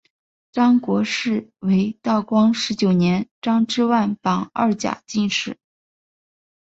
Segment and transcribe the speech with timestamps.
[0.51, 5.59] 张国士为道光十九年张之万榜二甲进士。